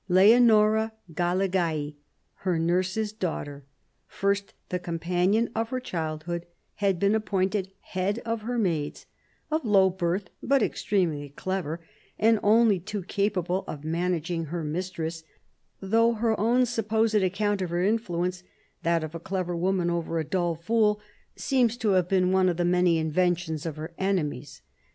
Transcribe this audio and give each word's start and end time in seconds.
Leonora 0.09 0.93
Galigai, 1.13 1.93
her 2.37 2.57
nurse's 2.57 3.11
daughter, 3.13 3.65
first 4.07 4.55
the 4.69 4.79
companion 4.79 5.47
of 5.53 5.69
her 5.69 5.79
childhood, 5.79 6.47
had 6.77 6.97
been 6.99 7.13
appointed 7.13 7.69
head 7.81 8.17
of 8.25 8.41
her 8.41 8.57
maids: 8.57 9.05
of 9.51 9.63
low 9.63 9.91
birth, 9.91 10.31
but 10.41 10.63
extremely 10.63 11.29
clever, 11.29 11.79
and 12.17 12.39
only 12.41 12.79
too 12.79 13.03
capable 13.03 13.63
of 13.67 13.83
managing 13.83 14.45
her 14.45 14.63
mistress; 14.63 15.23
though 15.81 16.13
her 16.13 16.33
own 16.39 16.65
supposed 16.65 17.13
account 17.13 17.61
of 17.61 17.69
her 17.69 17.83
influence," 17.83 18.41
that 18.81 19.03
of 19.03 19.13
a 19.13 19.19
clever 19.19 19.55
woman 19.55 19.91
over 19.91 20.17
a 20.17 20.23
dull 20.23 20.55
fool," 20.55 20.99
seems 21.35 21.77
to 21.77 21.89
have 21.89 22.09
been 22.09 22.23
8o 22.23 22.31
CARDINAL 22.31 22.31
DE 22.31 22.33
RICHELIEU 22.33 22.45
one 22.47 22.49
of 22.49 22.57
the 22.57 22.65
many 22.65 22.97
inventions 22.97 23.67
of 23.67 23.75
her 23.75 23.93
enemies. 23.99 24.63